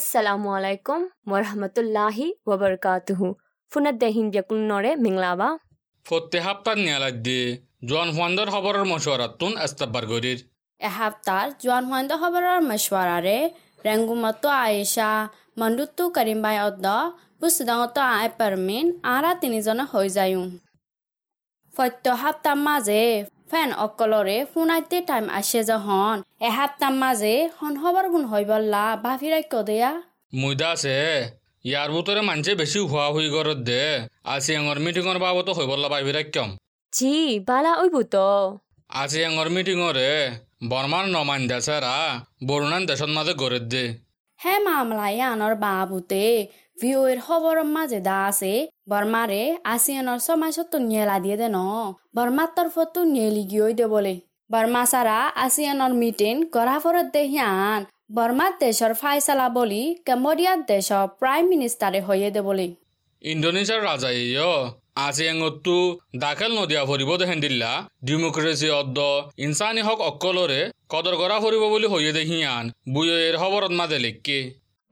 [0.00, 2.16] السلام عليكم ورحمة الله
[2.48, 3.20] وبركاته
[3.72, 5.48] فنت دهين جاكل نوري منغلابا
[6.04, 10.38] فوتي هابتا نيالات دي جوان هواندر حبر مشوراتون استبار غرير
[10.88, 13.52] احابتار جوان هواندر حبر مشوارا ري
[13.86, 16.96] رنگو متو آئيشا مندوتو کرم بای ادا
[17.42, 20.60] بسدان تو آئي پرمين آرا تنزون حوزايون
[21.76, 26.16] فوتي هابتا مازه ফেন অকলৰে শুনাইতে টাইম আসে যহন।
[26.48, 29.90] এহাপ্তাহ মাজে হন খবৰ গুণ হৈ বল্লা বাফিৰাই কদেয়া
[30.40, 30.96] মুইদা আছে
[31.70, 33.84] ইয়ার ভিতরে মানছে বেশি হুয়া হুই করত দে।
[34.34, 36.50] আজি এঙর মিটিংর বাবত হই বললা পাইবি রাখম
[36.92, 37.14] Ji
[37.48, 38.28] bala oibuto.
[38.90, 40.12] আজি এঙর মিটিংরে
[40.70, 41.94] বর্মার নমান দেশেরা
[42.48, 43.84] বরুণান দেশত মাঝে গড়ে দে।
[44.40, 46.24] হে মামলাই আনৰ বাবুতে
[46.80, 48.52] ভিঅ'ৰ খবৰৰ মাজে দা আছে।
[48.90, 49.42] বৰ্মাৰে
[49.74, 51.58] আসিয়ানৰ সমাজতো নিয়েলা দিয়ে দে ন
[52.16, 54.14] বৰ্মাৰ তৰফতো নিয়েলি গিয়ে দে বলে
[54.50, 57.80] বৰ্মা চাৰা আসিয়ানৰ মিটিং গঢ়াফৰত দে হিয়ান
[58.16, 62.66] বৰ্মাৰ দেশৰ ফাইচালা বলি কেম্বোডিয়াৰ দেশৰ প্ৰাইম মিনিষ্টাৰে হৈয়ে দে বলে
[63.24, 64.52] ইন্দোনেছিয়ার রাজা ইয়
[65.06, 65.76] আজি এঙতু
[66.24, 67.72] দাখেল নদিয়া ফুরিব দেখেন দিল্লা।
[68.08, 68.98] ডেমোক্রেসি অদ্দ
[69.46, 70.60] ইনসানি হক অকলরে
[70.92, 74.38] কদর করা ফুরিব বলি হইয়ে দেখিয়ান বুয়ের খবরত মাঝে লিখকে।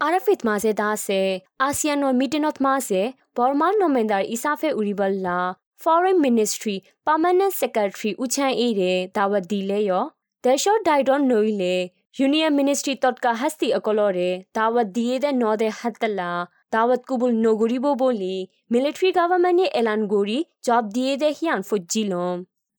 [0.00, 6.20] Arafat maze da se ASEAN no meeting of maze Burma nomendar Isafe Uribal la Foreign
[6.20, 10.04] Ministry Permanent Secretary Uchan A တဲ့ဒါဝဒီလဲရော
[10.44, 11.76] The short die don't know လေ
[12.26, 16.30] Union Ministry totka hasti akolo de ဒါဝဒီရဲ့ no de hatla
[16.74, 18.36] ဒါဝတ်ကူဘုလ်နိုဂူရီဘိုဘိုလီ
[18.72, 22.36] Military Government ရဲ့ Elan Gori job ဒီရဲ့ Hian Fujilom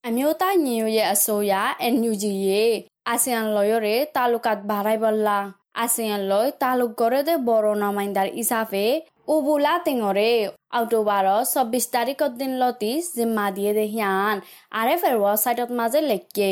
[0.08, 1.54] အမျိုးသားညီညွတ်ရေးအစိုးရ
[1.94, 2.74] NUG ရဲ့
[3.14, 5.40] ASEAN lawyer တွေတာလုကတ်ဘာရိုင်ဘလာ
[5.76, 8.86] ASEAN-লৈ তালুক দে বড় নমাইন্দাৰ হিচাপে
[9.28, 10.32] উবুলা টেঙৰে
[10.78, 14.36] অক্টোবৰৰ চৌব্বিছ তাৰিখৰ দিন লতি জিম্মা দিয়ে দে হিয়ান
[14.74, 16.52] আৰে ফেৰুৱা চাইডত মাজে লেকে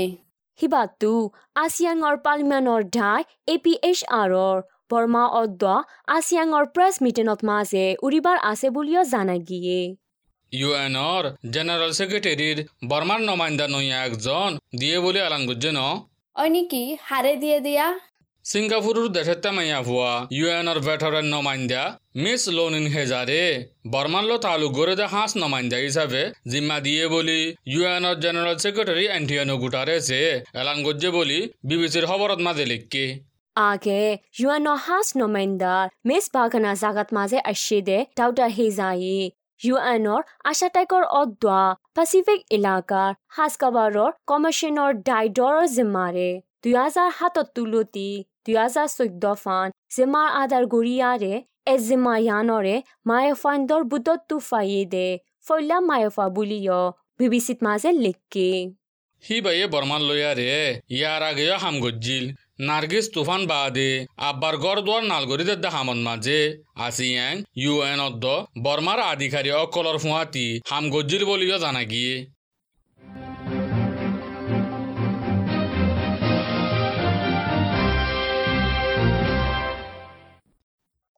[0.59, 1.11] সিবাতু
[1.56, 4.56] আছিয়াঙৰ পাৰ্লিমেণ্টৰ ধাই এ পি এইচ আৰৰ
[4.91, 5.75] বৰ্মা অদ্বা
[6.16, 9.79] আছিয়াঙৰ প্ৰেছ মিটিঙত মাজে উৰিবাৰ আছে বুলিও জানা গিয়ে
[10.51, 11.23] ইউ এনৰ
[11.53, 12.57] জেনেৰেল ছেক্ৰেটেৰীৰ
[12.89, 15.41] বৰ্মাৰ নমাইন্দা নৈ একজন দিয়ে বুলি এলান
[15.72, 15.79] ন
[16.35, 17.85] অ নেকি হাৰে দিয়ে দিয়া
[18.51, 21.83] সিঙ্গাপুরের দেশের তেমাইয়া ভুয়া ইউএনর ভেটরের নমাইন্দা
[22.23, 23.43] মিস লোনিন হেজারে
[23.93, 26.21] বর্মাল্লো তালুক গড়ে দে হাঁস নমাইন্দা হিসাবে
[26.51, 27.41] জিম্মা দিয়ে বলি
[27.73, 30.19] ইউএনর জেনারেল সেক্রেটারি অ্যান্টিয়ানো গুটারেছে
[30.61, 33.05] এলান গজ্জে বলি বিবিসির খবরত মাঝে লিখকে।
[33.55, 34.01] আগে
[34.39, 39.17] ইউএনও হাস নমেন্দার মিস বাগানা জাগাত মাঝে আশিদে ডাউটার হেজাই
[39.61, 40.21] ইউএনর
[40.51, 41.59] আশাটাইকর অদ্দা
[41.95, 46.29] প্যাসিফিক এলাকার হাসকাবারর কমিশনার ডাইডর জিম্মারে
[46.63, 48.09] দুই হাজার হাতত তুলতি।
[48.47, 51.33] চৈধ্য ফান জিম্মার আদার গড়িয়ারে
[51.67, 52.75] এ জিম্মা ইয়ানরে
[53.07, 55.07] মায়েফাইন্দর বুদত তুফাইয়ে দে
[55.47, 56.77] ফৈলা মায়েফা বুলিয়
[57.19, 58.49] বিবিসিত মাঝে লিখকে
[59.23, 60.47] হি বাইয়ে বর্মান লইয়ারে
[60.91, 62.25] ইয়ার আগেও হাম গজ্জিল
[62.61, 63.91] নার্গিস তুফান বাদে
[64.21, 66.39] আব্বার গড় দুয়ার নালগরিদের দা হামন মাঝে
[66.79, 68.25] আসিয়াং ইউএন অদ্দ
[68.65, 72.13] বর্মার আধিকারী অকলর ফুয়াতি হাম গজ্জিল বলিও জানা গিয়ে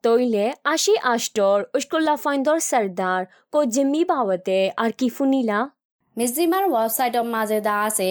[0.03, 3.21] তৈলে আশি আষ্টর উস্কুল্লা ফাইন্দর সর্দার
[3.53, 5.59] কো জিম্মি বাবতে আর কি ফুনিলা
[6.17, 8.09] মিজিমাৰ ৱেবছাইটৰ মাজে দা আছে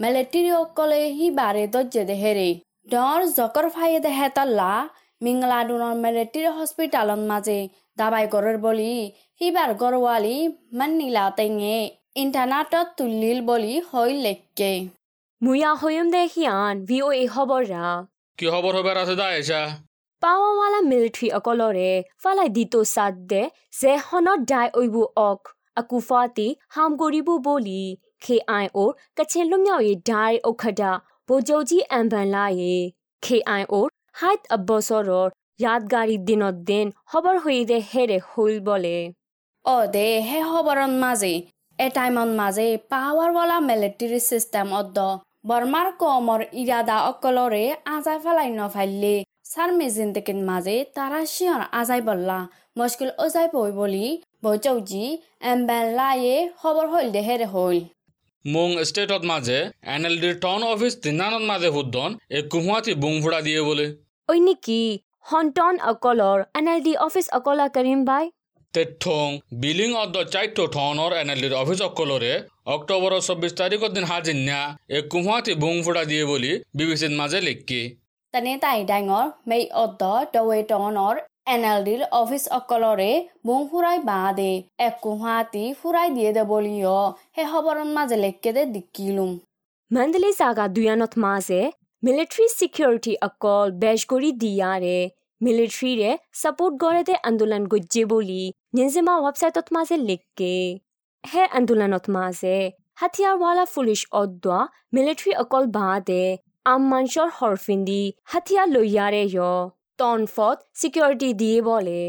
[0.00, 2.48] মেলেট্ৰি অকলে সি বাৰে দৰ্জে দেহেৰে
[2.90, 4.72] ডৰ জকৰ ফায়ে দেহে তল্লা
[5.20, 7.58] মিংলাডুনৰ মেলেট্ৰি হস্পিটালৰ মাজে
[7.98, 8.92] দাবাই গৰৰ বলি
[9.40, 10.36] সিবাৰ গৰৱালি
[10.74, 11.76] মান্নিলা টেঙে
[12.16, 14.72] ইণ্টাৰনেটত তুলিল বলি হৈ লেকে
[15.42, 17.84] মুয়া হয়ম দে হিয়ান ভিওএ খবররা
[18.38, 19.28] কি খবর হবে আছে দা
[20.22, 21.90] পাৱাৱালা মিলিট্ৰী অকলৰে
[22.22, 23.42] ফালাই দিত চাদ দে
[23.80, 25.40] জেহনত ডাই ঐব অক
[25.80, 27.80] আকুফাতি হাম কৰিব বুলি
[28.24, 30.90] খে আই ঔৰ কাছে লুমিয়াৱে ডাই ঔষধা
[31.28, 32.74] বজৌজি এম্বেন লায়ে
[33.22, 33.88] খে আই ঔৰ
[34.20, 35.28] হাইত অবছৰৰ
[35.64, 38.96] য়াদগাৰী দিনত দিন খবৰ হৈ দে হেৰে হল বলে।
[39.64, 41.34] অ দে হে খবৰৰ মাজে
[41.78, 44.98] এটাইমন মাজে পাৱাৰৱালা মিলিট্ৰী চিষ্টেম অদ্দ
[45.48, 47.64] বৰ্মাৰ কমৰ ইৰাদা অকলৰে
[47.94, 49.16] আজাই ফেলাই নফাইলে।
[49.50, 52.38] নফাইলে চাৰ মেজিন্দেকিন মাজে তাৰা চিঞৰ আজাই বল্লা।
[52.78, 54.06] মুস্কিল অজাই পই বুলি
[54.44, 55.04] বৈচৌজি
[55.52, 57.80] এম্বেন লায়ে খবৰ হইল দে হেৰে হইল।
[58.44, 59.58] মুং স্টেটত মাঝে
[59.94, 63.86] এনএলডির টাউন অফিস তিনানত মাঝে হুদ্দন এক কুহুয়াতি বুং ফুড়া দিয়ে বলে।
[64.28, 64.80] ওই নিকি?
[65.30, 68.24] হন্টন অকলর এনএলডি অফিস অকলা করিম বাই।
[68.74, 69.28] তেঠং
[69.62, 72.34] বিলিং অদ্দ চাইট টাউনৰ এনএলডির অফিস অকলরে
[72.74, 74.60] অক্টোবর চব্বিশ তারিখৰ দিন হাজিন্যা
[74.96, 77.80] এক কুহুয়াতি বুং ফুড়া দিয়ে বলি বিবিসির মাঝে লিখকে।
[78.34, 80.02] তেনে তাই ডাঙৰ মেই অদ্দ
[80.34, 81.14] দৱে টাউনৰ
[81.52, 83.12] এন এল ডিৰ অফিচ অকলৰে
[83.46, 83.60] বুং
[84.04, 84.52] বাদে
[84.86, 86.98] এক কুহাতি ফুৰাই দিয়ে দে বলিও
[87.34, 89.32] সেই খবৰৰ মাজে লেকে দে দিকিলুম
[89.90, 91.72] Mandalay Saga Duyanot Maze,
[92.02, 94.98] Military Security Akol Beshgori Diyare
[95.40, 96.10] মিলিটারিৰে
[96.40, 98.42] ছাপোৰ্ট গড়েতে আন্দোলন গজ্জে বুলি
[98.76, 100.52] নিজিমা ৱেবছাইটত মাজে লিখকে
[101.24, 102.56] হে আন্দোলনত মাজে
[103.00, 104.58] হাথিয়াৰৱালা পুলিচ অদ্ৱা
[104.94, 106.24] মিলিটাৰী অকল বাদে
[106.66, 109.22] আম মাংসৰ হৰ্ফিন্দী হাঠিয়া লৈয়াৰে
[111.60, 112.02] বলে।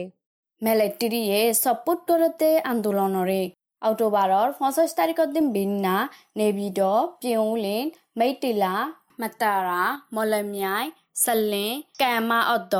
[2.65, 3.41] আন্দোলনৰে।
[3.81, 5.95] অক্টোবৰৰ পঞ্চাছ তাৰিখৰ দিন বিন্না
[6.37, 6.79] নেবিদ
[7.21, 7.85] পিউলিন
[8.17, 8.73] মেইটিলা
[9.19, 9.81] মাতাৰা
[10.13, 11.65] মলমিয়াই চাল্লে
[11.99, 12.75] কেমা অদ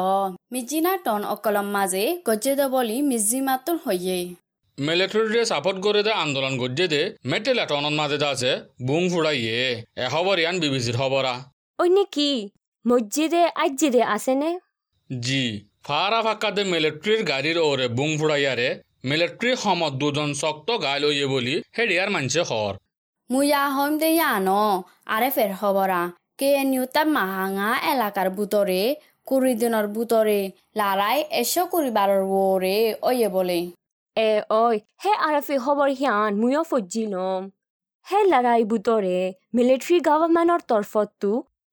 [0.52, 3.74] মিজিনা টন অকলম মাজে গজ্য়েদী মিজি মাটো
[6.14, 8.52] আন্দোলন গজেদে মেটেলা টন মাজে আছে
[11.82, 12.32] অন্য কি
[12.86, 14.50] মসজিদে আজিদে আছেনে
[15.10, 15.44] জি
[15.86, 18.70] ফারা ফাক্কা দে মিলিটারির গাড়ির ওরে বুং ফুড়াইয়ারে
[19.04, 22.74] মিলিটারি সমত দুজন শক্ত গাইল ওয়ে বলি হেডিয়ার মানছে হর
[23.30, 24.64] মুয়া হম দে ইয়ানো
[25.08, 26.02] আরে ফের খবরা
[26.40, 28.82] কে এন ইউ তার মাহাঙা এলাকার বুতরে
[29.28, 30.40] কুড়ি দিনের বুতরে
[30.76, 33.60] লারাই এসো কুড়ি বারোর ওরে ওয়ে বলে
[34.18, 34.64] এ ঐ
[35.04, 37.42] হে আৰফি খবৰ সিয়ান ময়ো ফজিলম
[38.08, 38.20] হে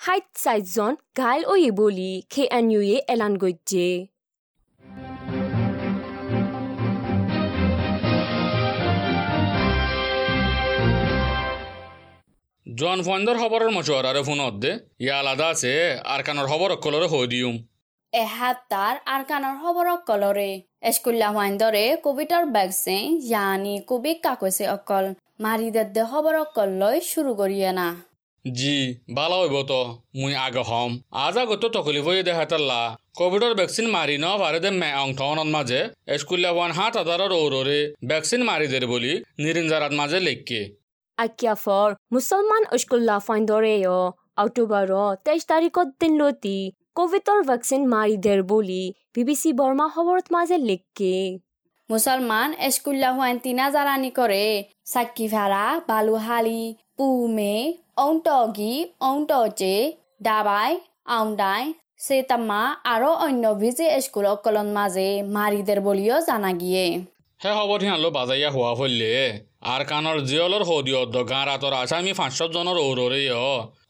[0.00, 3.88] সাত চাৰিজন ঘাইল ঐ বুলি খে এন ইউয়ে এলান গজ্জে
[12.66, 15.72] জন ফন্দর খবরের মশওয়ারারে ফোনত দে ইয়া আলাদা আছে
[16.04, 17.56] আর কানোর খবর অকলরে হই দিউম
[18.12, 25.04] এহাত্তার আর কানার খবর অকলরে এস্কুল্লা হাইন্দরে কোভিডর ভ্যাকসিন ইয়ানি কোভিড কাকৈছে অকল
[25.44, 27.88] মারি দে খবর অকল লৈ শুরু করিয়ে না
[28.44, 28.76] জি
[29.16, 29.80] ভালো হইব তো
[30.20, 30.92] মুই আগে হম।
[31.24, 32.80] আজ আগত তকলিফ হয়ে দেখাতাল্লা
[33.18, 35.80] কোভিডর ভ্যাকসিন মারি ন পারে দে মে অংঠনত মাঝে
[36.20, 37.80] স্কুলে ওয়ান হাত হাজারের ঔররে
[38.10, 39.12] ভ্যাকসিন মারি দের বলি
[39.42, 40.60] নিরিঞ্জারাত মাঝে লেখকে।
[41.18, 43.74] আকিয়াফৰ মুছলমান স্কুল্লা ফাইণ্ডৰে
[44.42, 44.88] অক্টোবৰ
[45.24, 46.58] তেইছ তাৰিখত দিন লতি
[46.98, 48.82] কোভিডৰ ভেকচিন মাৰি দেৰ বুলি
[49.14, 51.14] বি বি চি বৰ্মা খবৰত মাজে লিখকে
[51.90, 54.44] মুসলমান এস্কুল্লা হুয়ান তিনা জারানি করে
[54.92, 56.62] সাক্কি ভাড়া বালুহালি
[56.96, 57.54] পুমে
[58.04, 58.74] অংটগি
[59.10, 59.76] অংটজে
[60.22, 60.70] ডাবাই
[61.16, 61.62] আউন্ডাই
[62.06, 62.60] সেতাম্মা
[62.92, 66.86] আরও অন্য ভিজে স্কুল অকলন মাঝে মারিদের বলিও জানা গিয়ে।
[67.40, 69.12] হে খবর হিয়ালো বাজাইয়া হওয়া ফললে
[69.62, 73.20] আর কানর জিয়লর হদিয়ত গাঁ রাতর আসামি পাঁচশো জনের ঔররে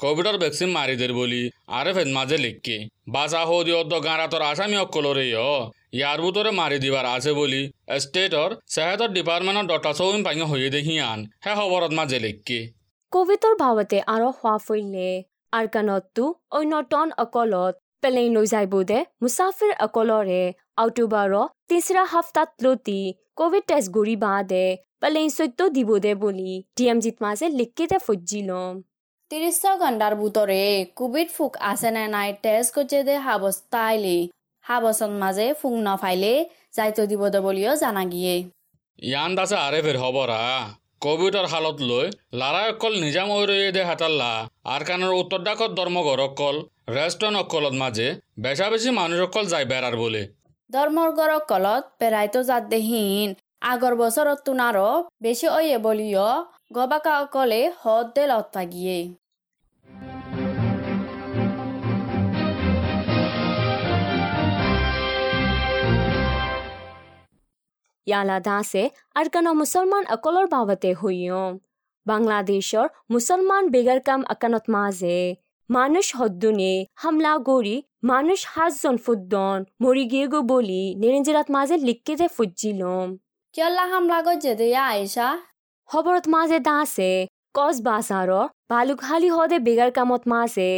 [0.03, 1.43] কোভিডর ভ্যাকসিন মারি দের বলি
[1.79, 2.77] আরে ফেদ মাঝে লিখকে
[3.15, 5.27] বাসা হদিয়ত গাঁ রাতর আসামি অকলরে
[5.99, 7.63] ইয়ার ভিতরে মারি দিবার আছে বলি
[8.03, 12.59] স্টেটর সেহেতর ডিপার্টমেন্টর ডটা চৌন পাঙে হয়ে দেখিয়ান হে খবরত মাঝে লিখকে।
[13.13, 15.09] কোভিডৰ ভাৱতে আৰু হোৱা ফৈলে
[15.53, 16.25] আৰকানতটো
[16.59, 20.43] অন্য টন অকলত পেলেই লৈ যাইব দে মুছাফিৰ অকলৰে।
[20.85, 21.33] অক্টোবৰ
[21.71, 23.01] তিছৰা সপ্তাহত লতি
[23.39, 24.15] কোভিড টেষ্ট ঘূৰি
[25.03, 28.75] বাদে পেলেই চৈত্য দিব দে বুলি ডি এম জিত মাজে লিখিতে ফজিলম
[29.31, 30.63] তিরিশ ঘণ্টার ভিতরে
[30.97, 34.19] কোভিড ফুক আছে না নাই টেস্ট করছে দে হাবস্তাইলে
[34.65, 36.33] হাবসন মাঝে ফুক নফাইলে
[36.77, 38.35] যাইতো দিব দে বলিও জানা গিয়ে
[39.03, 40.41] ইয়ান দাসে আরে ফের খবরা
[41.05, 44.31] কোভিডর হালত লৈ লারা অকল নিজাম ওই দে হাতাল্লা
[44.67, 46.57] আর কানের উত্তর ডাকত ধর্মঘর অকল
[46.89, 48.07] রেস্টুরেন্ট অকলত মাঝে
[48.39, 50.23] বেশা বেশি মানুষ অকল যায় বেড়ার বলে
[50.71, 53.31] ধর্মর্গর কলত পেরাইতো যাত দেহীন
[53.63, 54.89] আগর বছরত তুনারো
[55.23, 56.31] বেশি ওয়ে বলিও
[56.73, 58.63] গবাকা অকলে হদ দে লতা
[68.07, 68.83] ইয়ালা দাসে
[69.15, 71.53] আৰকানৰ মুছলমান অকলৰ বাবতে হৈয়ম
[72.07, 75.19] বাংলাদেশৰ মুছলমান বেগাৰ কাম আকানত মাজে।
[75.71, 83.07] মানুষ হদ্দুনে হামলা গৰি মানুষ সাতজন ফুদ্দন মৰি গিয়ে গো বলি নিৰঞ্জিৰাত মাজে লিখিতে ফুজিলম
[83.55, 85.29] কিয়ল্লা হামলা গজ্জে দে আয়েশা
[85.89, 87.11] খবৰত মাজে দাসে
[87.55, 90.71] কচ বাজাৰৰ বালুকশালী হদে বেগাৰ কামত মাজে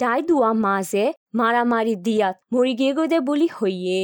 [0.00, 1.04] দাই দুৱা মাজে
[1.38, 4.02] মাৰামাৰি দিয়াত মৰি গিয়ে গো দে বুলি হৈয়ে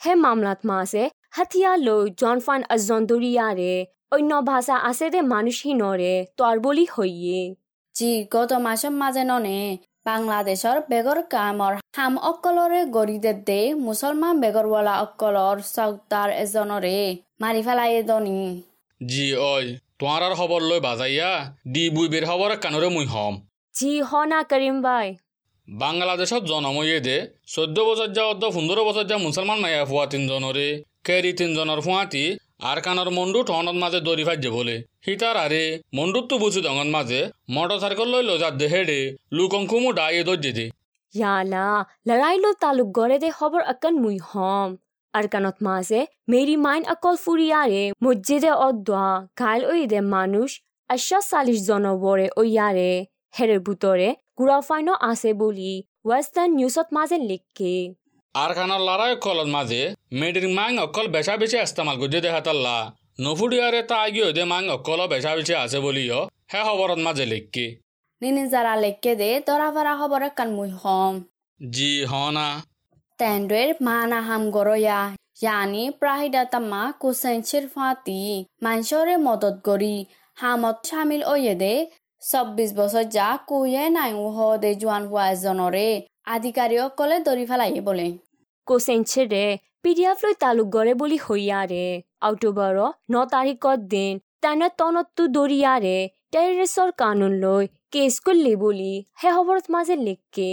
[0.00, 1.04] হে মামলাত মাজে
[1.36, 3.72] হাতিয়া লৈ জনফান আজন দৰিয়াৰে
[4.14, 7.40] অন্য ভাষা আছে দে মানুষহীনৰে তর বলি হৈয়ে
[7.94, 9.58] জি গত মাসের মাঝে ননে
[10.08, 16.98] বাংলাদেশৰ বেগৰ কামৰ হাম অকলৰে গৰিদে দে মুছলমান বেগৰৱালা অকলৰ চৌকদাৰ এজনৰে।
[17.42, 18.40] মাৰি পেলাই দনি
[19.00, 19.64] জি অই
[19.98, 21.30] তোমার আর খবর লই বাজাইয়া
[21.74, 23.34] দি বুই বের খবর কানরে মুই হম।
[23.74, 25.08] জি হনা করিম বাই।
[25.68, 27.16] বাংলাদেশত জনময়ে দে
[27.54, 30.68] চৈধ্য বছর যা অর্ধ পোন্ধৰ বছৰ যা মুছলমান মায়া ফুয়া তিনজনৰে
[31.06, 32.24] কেৰি তিনজনেৰ ফুয়াতি
[32.60, 35.62] আর কানৰ মন্ডু টনত মাঝে দৌড়ি ফাইজে বলে। হিতার আরে
[35.96, 37.20] মন্ডুত তো বুঝি দঙন মাঝে
[37.54, 39.00] মোটর সাইকেল লই লজাত দে হেডে
[39.36, 40.66] লুকংকুমু ডাইয়ে দৌড়ে দে
[41.18, 41.66] ইয়ালা
[42.08, 44.68] লৰাইলো তালুক গড়ে দে খবৰ অকন মুই হম।
[45.18, 46.00] আৰকানত মাজে
[46.32, 49.08] মেৰি মাইন অকল ফুৰিয়াৰে মছজিদে অদ্দোৱা
[49.40, 50.50] ঘাইল ঐ দে মানুষ
[50.90, 57.94] Asha Salish Zonobore Oyare Herebutore Gurafaino Asebuli Western Newsot Mazen Likke
[58.42, 59.82] আরখানার লড়াই কলত মাঝে
[60.20, 62.76] মেডির মাং অকল বেচা বেছে ইস্তেমাল করছে দেখাতাল্লা
[63.24, 66.20] নফুডিয়ারে তা আগিয়ে দে মাং অকল বেচা বেচি আছে বলিও
[66.52, 67.66] হে খবরত মাঝে লেখকে।
[68.22, 71.14] নিনি যারা লেখকে দে দরা ভরা খবর কান মুই হম।
[71.60, 72.48] জি হ না
[73.18, 75.00] তেন্দ্রের মানা হাম গরয়া
[75.44, 78.20] yani prahidatamaa kusenchir ফাতি
[78.62, 79.96] মানসরে মদত গরি
[80.36, 81.74] হামত শামিল ওয়েদে
[82.22, 84.12] চব্বিশ বছর যা কুয়ে নাই
[84.62, 85.88] দে জোৱান হোৱা এজনৰে
[86.34, 88.08] আধিকাৰীসকলে ধৰি পেলাই বোলে।
[88.68, 89.44] কোচেঞ্চেৰে
[90.20, 91.84] লৈ তালুক গড়ে বুলি হৈয়াৰে
[92.22, 92.78] অক্টোবৰৰ
[93.10, 95.96] ন তাৰিখত দিন তেনে তনতটো দৰিয়াৰে
[96.32, 100.50] টেৰৰিষ্টৰ কানুন লৈ কেস কৰিলে বলি। সেই খবৰত মাজে লিখকে।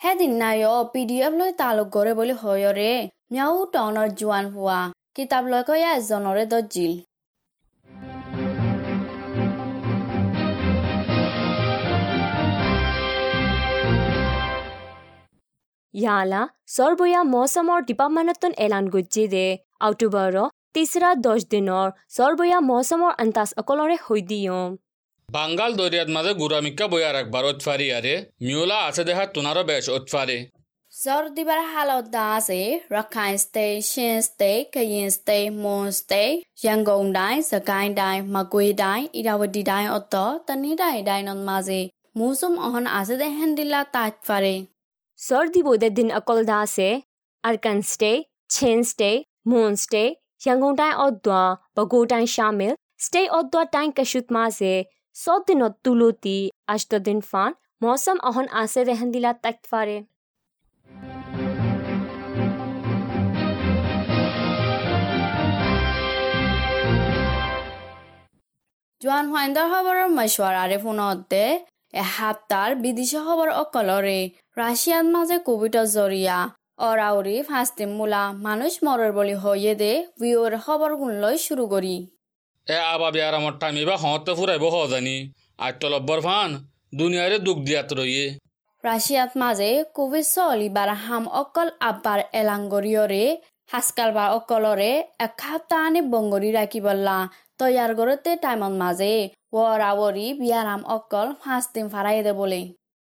[0.00, 2.90] হেদিন নাই অ পি ডি এফ লৈ তালুক গড়ে বুলি হয়ৰে
[3.30, 4.78] মিয়াউ টাউনৰ জোৱান হুয়া।
[5.16, 6.92] কিতাপ লৈ কয়া এজনৰে দজিল
[15.94, 19.46] ইয়ালা সৰ্বয়া মৌচমৰ ডিপাৰ্টমেণ্টত এলান গজ্জি দে
[19.82, 20.38] অক্টোবৰৰ
[20.74, 24.70] তিছৰা দহ দিনৰ সৰ্বয়া মৌচমৰ আন্তাজ অকলৰে হৈ দিয়ম
[25.28, 30.38] বাঙ্গাল দরিয়াত মাঝে গুড়ামিকা বইয়ার একবার ওতফারি আরে মিউলা আছে দেখা তুনারও বেশ ওতফারে
[30.92, 32.58] জ্বৰ দিবাৰ হালত দা আছে
[32.90, 39.62] Rakhine state Shan state Kayin state Mon state Yangon die Sagaing ডাই মাগুই ডাই ইৰাৱতী
[39.70, 40.14] ডাই অত
[40.46, 41.80] তনি ডাই ডাইনত মাজে
[42.18, 43.80] মুচুম অহন আছে দে হেন্দিলা
[45.13, 47.03] তাত ফাৰে Sordi bode din akol da se
[47.43, 50.15] Arkan stay, Chen stay, Moon stay,
[50.45, 56.49] Yangon dai odwa, Bago dai shamil, stay odwa dai kashut ma se, so dinot tuluti,
[56.67, 57.53] ashto din fan,
[57.83, 59.99] मौसम अहन आसे रहन दिला तक फारे
[69.03, 70.07] জোৱান হোৱাইণ্ডৰ খবৰৰ
[71.94, 74.18] এসপ্তাহ বিদেশি খবৰ অকলৰে।
[74.56, 76.36] রাশিয়ার মাঝে কোভিডর জরিয়া
[76.80, 81.96] অরাউরি ফাঁসতে মূলা মানুষ মরর বলি হইয়ে দে ভিওর খবর গুনলই শুরু করি
[82.66, 85.16] এ আবা বিয়ার আমার টাইম এবার হতে ফুরাইব হ জানি
[85.58, 86.50] আর তলব্বর ফান
[86.94, 88.26] দুনিয়ারে দুঃখ দিয়াত রইয়ে
[88.84, 93.24] রাশিয়াত মাঝে কোভিড চলিবার হাম অকল আব্বার এলাঙ্গরিয়রে
[93.70, 97.18] হাসকালবার অকলরে এক সপ্তাহ বঙ্গরি রাখিবল্লা
[97.60, 99.12] তৈয়ার করতে টাইমত মাঝে
[99.54, 102.60] ওয়ারাওয়ারি বিয়ারাম অকল ফাঁস দিন ফারাই দে বলে।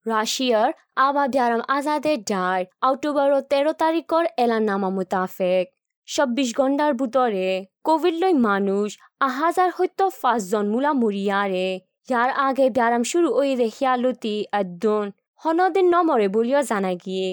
[0.06, 0.70] রাশিয়ার
[1.06, 5.64] আবাদিয়ারাম আজাদে ডার অক্টোবর তেরো তারিখর এলানামা মোতাফেক।
[6.08, 7.46] চব্বিশ ঘণ্টার ভিতরে
[7.86, 8.88] কোভিড লৈ মানুষ
[9.28, 11.68] আহাজার সত্য পাঁচজন মূলা মরিয়ারে
[12.08, 15.04] ইয়ার আগে ব্যারাম শুরু ওই দেখিয়ালতি একদন
[15.42, 17.28] হনদিন নমরে বলিও জানা গিয়ে।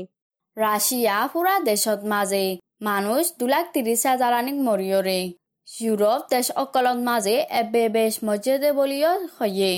[0.58, 2.46] রাশিয়া পুরা দেশত মাঝে
[2.90, 5.20] মানুষ দু লাখ ত্রিশ হাজার আনিক মরিয়রে
[5.72, 9.74] ইউরোপ দেশ অকলত মাজে এবে বেশ মজেদে বলিও হয়ে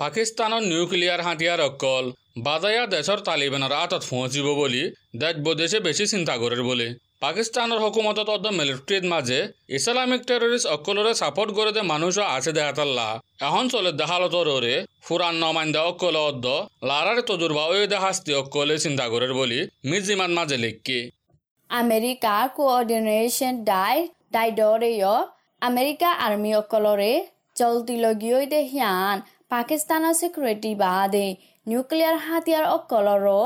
[0.00, 2.04] পাকিস্তানৰ নিউক্লিয়াৰ হাতিয়াৰ অকল
[2.46, 4.82] বাজায়া দেশৰ তালিবানৰ আঁতত পहुঁচিব বুলি
[5.22, 6.88] দেশ বদেশে বেছি চিন্তা কৰে বোলে।
[7.24, 9.40] পাকিস্তানৰ হুকুমতত অদ্দ মিলিট্ৰিৰ মাজে
[9.78, 13.08] ইছলামিক টেৰৰিষ্ট অকলৰে ছাপৰ্ট কৰে দে মানুহ আছে দেহাতাল্লা
[13.48, 16.46] এখন চলে দেহালতরে ফুরান নমাইন্দা অকল অদ্দ
[16.88, 20.98] লারার তজুরবা ওই দেহাস্তি অকলে চিন্তা করে বলি মির্জিমান মাঝে লিখকে
[21.70, 23.96] আমেরিকাৰ কোঅৰ্ডিনেশ্যন ডাই
[24.34, 25.10] তাই দৰেয়
[25.62, 27.12] আমেৰিকা আৰ্মীসকলৰে
[27.58, 28.60] জলদি লগিয়ৈ দে
[29.52, 31.26] পাকিস্তানৰ ছিকিউৰিটি বাদে
[31.66, 33.40] নিউক্লিয়াৰ হাতিয়াৰ অকলৰো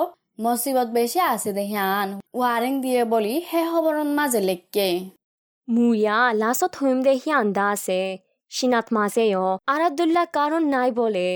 [0.45, 2.09] মচিবত বেছি আছে দে সিয়ান
[2.40, 4.88] ৱাৰিং দিয়ে বুলি সেই খবৰৰ মাজে লেকে
[5.69, 8.00] মুয়া লাছত হৈম দে সিয়ান দা আছে।
[8.52, 9.38] সিনাত মাজেয়
[9.73, 11.28] আৰাদুল্লা কাৰণ নাই বোলে।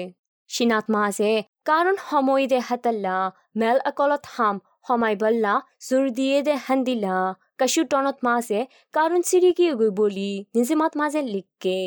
[0.50, 1.33] সিনাত মাজে
[1.69, 3.16] কাৰণ সময় দে হাতাল্লা।
[3.61, 5.54] মেল অকলত হাম সমাই বল্লা।
[5.87, 7.16] জোৰ দিয়ে দে হান্দিলা
[7.60, 8.60] কশু টনত মাঝে
[8.94, 11.78] কারণ সিঁড়ি গিয়ে গই বলি নিজে মাত মাঝে লিখকে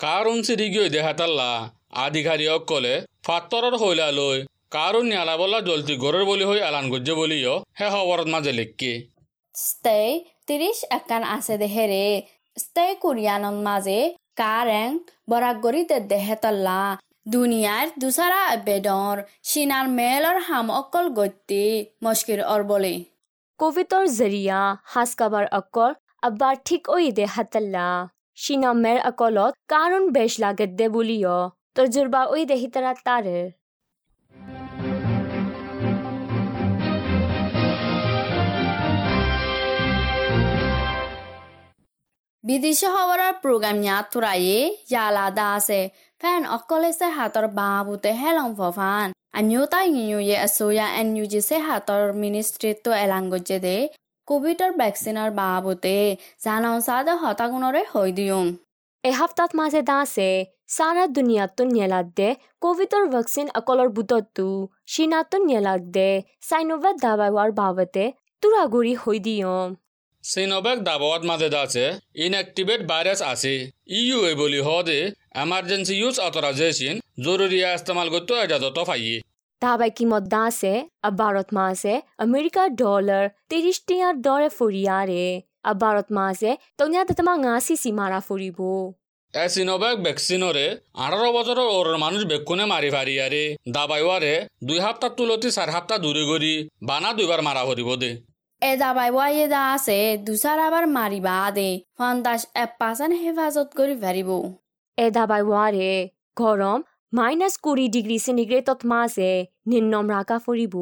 [0.00, 1.50] কারণ সিঁড়ি গিয়ে দেহাতাল্লা
[2.04, 2.94] আধিকাৰী অকলে
[3.26, 4.38] ফাত্তৰৰ হৈলা লৈ
[4.74, 8.92] কাৰো নিয়ালাবলা জলতি গৰৰ বুলি হৈ এলান গজ্জে বুলিও সেই খবৰত মাজে লিখকি
[9.54, 9.98] ষ্টে
[10.46, 12.04] ত্ৰিশ একান আছে দেহেৰে
[12.56, 13.98] ষ্টে কোৰিয়ানৰ মাজে
[14.36, 14.88] কাৰেং
[15.30, 16.80] বৰাগৰি দে দেহেতল্লা
[17.26, 19.16] দুনিয়াৰ দুচাৰা আবেদনৰ
[19.48, 21.64] চীনাৰ মেলৰ হাম অকল গতি
[22.04, 22.94] মস্কিৰ অৰবলে
[23.60, 24.60] কোভিডৰ জৰিয়া
[24.92, 25.92] সাজ কাবাৰ অকল
[26.28, 27.88] আব্বাৰ ঠিক ঐ দে হাতাল্লা
[28.42, 31.36] চীনা মেৰ অকলত, কাৰণ বেছ লাগে দে বুলিও
[31.74, 33.46] তজুরবা ওই দেহি তারা তারের
[42.44, 44.12] বিদেশি খবৰৰ প্ৰগ্ৰাম ইয়াত
[44.92, 45.80] ইয়ালাদা আছে।
[46.20, 52.02] ফেন অকলে হাতৰ বাঁহবোতে হেলং ফফান আমিও তাই নিউয়ে আছোয়া এন ইউ জি চে হাতৰ
[52.22, 53.76] মিনিষ্ট্ৰিটো এলাং গজে দে
[54.28, 55.94] কোভিডৰ ভেকচিনৰ বাঁহবোতে
[56.44, 58.44] জানাও চাদে হতাগুণৰে হৈ দিওঁ।
[59.04, 60.30] এসপ্তাহত মাঝে দাসে
[60.68, 62.28] সারা দুনিয়াতো নিয়ালাদে
[62.60, 64.46] কোভিডর ভ্যাকসিন আকলর বুতত্তু
[64.92, 66.10] চীনাতো নিয়ালাদে
[66.48, 68.04] সাইনোভেট দাবাইওয়ার বাবতে
[68.42, 69.68] তুরাগুড়ি হই দিয়ম
[70.32, 71.84] সিনোভেক দাবাওয়াত মাঝে দাছে
[72.24, 73.54] ইনঅ্যাক্টিভেট ভাইরাস আছে।
[73.98, 74.98] ইউ এ বলি হদে
[75.44, 79.16] এমার্জেন্সি ইউজ অথরাইজেশন জরুরি ইস্তেমাল করতে এজাজত পাইয়ে
[79.62, 80.74] দাবাই কিমত দাসে
[81.20, 85.24] ভারত মাসে আমেরিকা ডলার তিরিশ টিয়ার দরে ফুরিয়ারে
[85.82, 88.58] ভারত মাসে তনিয়া দতমা গাছি সীমারা ফুরিব।
[89.34, 90.66] এ সিনোভেক ভ্যাকসিনরে
[91.04, 93.44] আঠারো বছরের ওর মানুষ বেক্ষণে মারি ফারিয়ারে।
[93.76, 94.34] দাবাইওয়ারে
[94.68, 96.54] দুই সপ্তাহ তুলতি চার সপ্তাহ দূরে গড়ি
[96.88, 98.10] বানা দুইবার মারা হরিব দে।
[98.64, 104.30] এ দাবাই ওয়াইয়ে দা আছে দুসার আবার মারিবা দে ফান্দাস এ পাসান হেফাজত কৰি ফাৰিব
[104.98, 105.90] এ দাবাই ওয়ারে
[106.36, 106.80] গরম
[107.12, 109.30] মাইনাস কুড়ি ডিগ্রি সেন্টিগ্রেডত মাসে
[109.70, 110.74] নিম্নম রাখা ফুরিব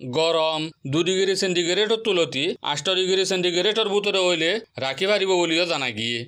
[0.00, 0.60] গরম
[0.92, 6.18] দু ডিগ্রি সেন্টিগ্রেডর তুলতি আষ্ট ডিগ্রি সেন্টিগ্রেডর ভিতরে হইলে রাখি পারিব বলিও জানা গিয়ে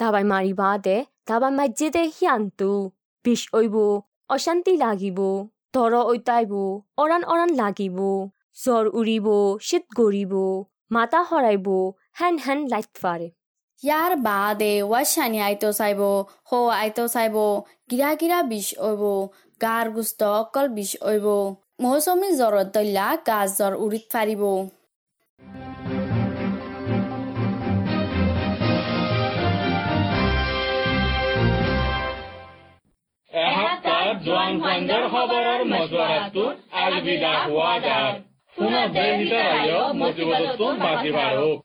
[0.00, 0.96] দাবাই মারিবা দে
[1.28, 2.70] দাবাই মাজ্জেদে হিয়ান্তু
[3.24, 3.76] বিষ ওইব
[4.30, 5.18] অশান্তি লাগিব
[5.74, 6.52] দর ঐতাইব
[6.96, 7.98] অরান অরান লাগিব
[8.56, 9.26] জ্বর উড়িব
[9.68, 10.34] শীত গড়িব
[10.94, 11.68] মাথা হরাইব
[12.18, 13.28] হেন হেন লাইট ফারে
[13.82, 16.00] ইয়াৰ বাদে ৱাচানি আইতো চাইব
[16.48, 17.36] হো আইতো চাইব
[17.90, 19.02] গিৰা গিৰা বিষ অইব
[19.60, 21.26] গাৰ গুস্ত অকল বিষ অইব
[21.82, 24.42] মৌচুমী জ্বৰত দল্যা গাছ জ্বৰ উৰিত ফাৰিব।
[33.32, 36.44] এসপ্তাহ জোৱান ফাইণ্ডাৰ খবৰৰ মজুৱাৰাটো
[36.82, 38.14] আলবিদা হোৱা যায়
[38.60, 41.58] পুনৰ দেহ ভিতৰত আহিও মজিবতটো বাজি বাঢ়ক